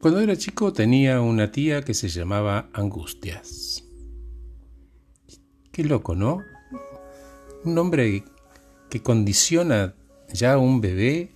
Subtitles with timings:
[0.00, 3.82] Cuando era chico tenía una tía que se llamaba Angustias.
[5.72, 6.38] Qué loco, ¿no?
[7.64, 8.22] Un nombre
[8.90, 9.96] que condiciona
[10.32, 11.34] ya a un bebé.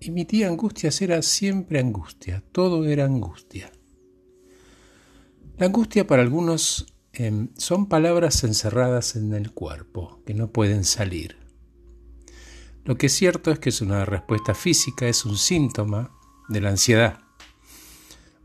[0.00, 3.70] Y mi tía Angustias era siempre angustia, todo era angustia.
[5.58, 11.36] La angustia para algunos em, son palabras encerradas en el cuerpo, que no pueden salir.
[12.84, 16.18] Lo que es cierto es que es una respuesta física, es un síntoma
[16.52, 17.20] de la ansiedad,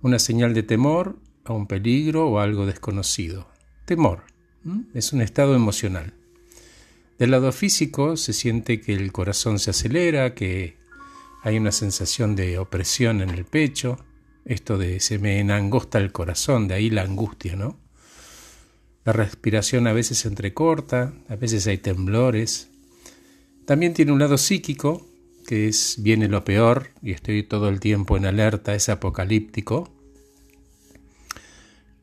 [0.02, 3.48] una señal de temor a un peligro o algo desconocido.
[3.86, 4.24] Temor
[4.94, 6.14] es un estado emocional.
[7.18, 10.78] Del lado físico se siente que el corazón se acelera, que
[11.42, 13.98] hay una sensación de opresión en el pecho,
[14.46, 17.80] esto de se me enangosta el corazón, de ahí la angustia, ¿no?
[19.04, 22.70] La respiración a veces se entrecorta, a veces hay temblores.
[23.66, 25.08] También tiene un lado psíquico,
[25.48, 29.90] que es viene lo peor y estoy todo el tiempo en alerta, es apocalíptico.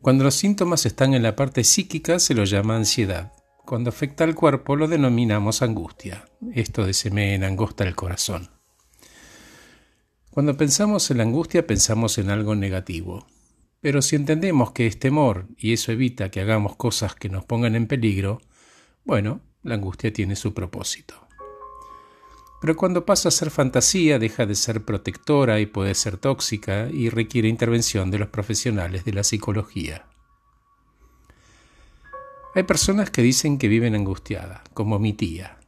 [0.00, 3.34] Cuando los síntomas están en la parte psíquica se lo llama ansiedad.
[3.66, 6.24] Cuando afecta al cuerpo lo denominamos angustia.
[6.54, 8.48] Esto de se me enangosta el corazón.
[10.30, 13.26] Cuando pensamos en la angustia pensamos en algo negativo.
[13.82, 17.76] Pero si entendemos que es temor y eso evita que hagamos cosas que nos pongan
[17.76, 18.40] en peligro,
[19.04, 21.23] bueno, la angustia tiene su propósito.
[22.64, 27.10] Pero cuando pasa a ser fantasía deja de ser protectora y puede ser tóxica y
[27.10, 30.06] requiere intervención de los profesionales de la psicología.
[32.54, 35.58] Hay personas que dicen que viven angustiadas, como mi tía,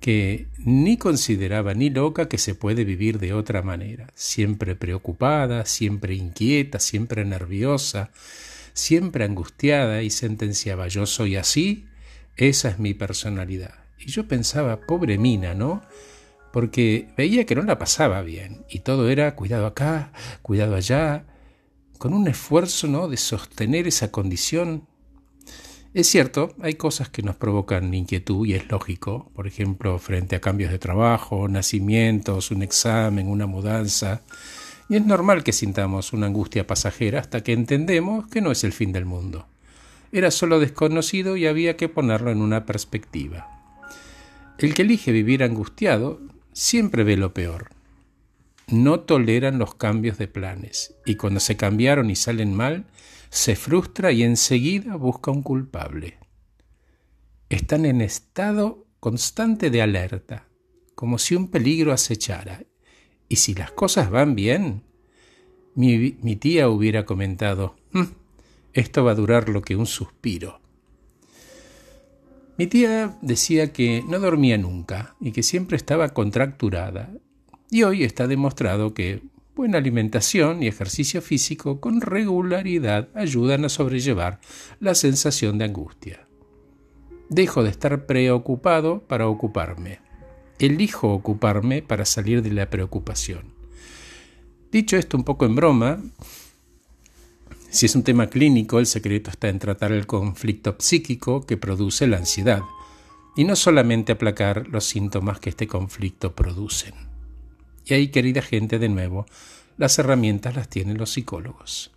[0.00, 6.14] que ni consideraba ni loca que se puede vivir de otra manera, siempre preocupada, siempre
[6.14, 8.10] inquieta, siempre nerviosa,
[8.72, 11.84] siempre angustiada y sentenciaba yo soy así,
[12.38, 13.83] esa es mi personalidad.
[14.04, 15.82] Y yo pensaba, pobre mina, ¿no?
[16.52, 21.24] Porque veía que no la pasaba bien y todo era cuidado acá, cuidado allá,
[21.98, 24.86] con un esfuerzo, ¿no?, de sostener esa condición.
[25.94, 30.40] Es cierto, hay cosas que nos provocan inquietud y es lógico, por ejemplo, frente a
[30.40, 34.22] cambios de trabajo, nacimientos, un examen, una mudanza,
[34.88, 38.72] y es normal que sintamos una angustia pasajera hasta que entendemos que no es el
[38.72, 39.46] fin del mundo.
[40.12, 43.63] Era solo desconocido y había que ponerlo en una perspectiva.
[44.58, 46.20] El que elige vivir angustiado
[46.52, 47.70] siempre ve lo peor.
[48.68, 52.86] No toleran los cambios de planes y cuando se cambiaron y salen mal,
[53.30, 56.18] se frustra y enseguida busca un culpable.
[57.48, 60.48] Están en estado constante de alerta,
[60.94, 62.64] como si un peligro acechara.
[63.28, 64.84] Y si las cosas van bien,
[65.74, 68.02] mi, tía hubiera comentado, mm,
[68.72, 70.60] esto va a durar lo que un suspiro.
[72.56, 77.10] Mi tía decía que no dormía nunca y que siempre estaba contracturada.
[77.68, 79.22] Y hoy está demostrado que
[79.56, 84.40] buena alimentación y ejercicio físico con regularidad ayudan a sobrellevar
[84.78, 86.28] la sensación de angustia.
[87.28, 89.98] Dejo de estar preocupado para ocuparme.
[90.60, 93.52] Elijo ocuparme para salir de la preocupación.
[94.70, 96.02] Dicho esto un poco en broma,
[97.74, 102.06] si es un tema clínico, el secreto está en tratar el conflicto psíquico que produce
[102.06, 102.62] la ansiedad,
[103.34, 106.94] y no solamente aplacar los síntomas que este conflicto producen.
[107.84, 109.26] Y ahí, querida gente, de nuevo,
[109.76, 111.90] las herramientas las tienen los psicólogos.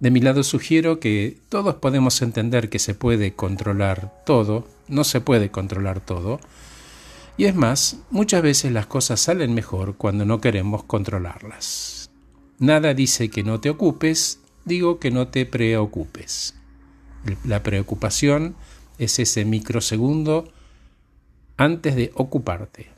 [0.00, 5.20] De mi lado sugiero que todos podemos entender que se puede controlar todo, no se
[5.20, 6.40] puede controlar todo,
[7.36, 12.08] y es más, muchas veces las cosas salen mejor cuando no queremos controlarlas.
[12.58, 16.54] Nada dice que no te ocupes digo que no te preocupes.
[17.44, 18.56] La preocupación
[18.98, 20.52] es ese microsegundo
[21.56, 22.88] antes de ocuparte.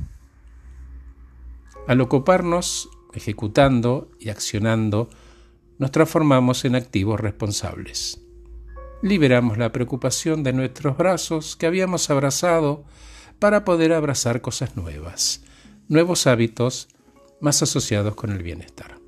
[1.86, 5.08] Al ocuparnos, ejecutando y accionando,
[5.78, 8.20] nos transformamos en activos responsables.
[9.00, 12.84] Liberamos la preocupación de nuestros brazos que habíamos abrazado
[13.38, 15.44] para poder abrazar cosas nuevas,
[15.86, 16.88] nuevos hábitos
[17.40, 18.98] más asociados con el bienestar.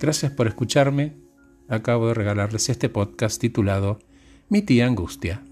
[0.00, 1.25] Gracias por escucharme
[1.68, 3.98] acabo de regalarles este podcast titulado
[4.48, 5.45] Mi tía Angustia.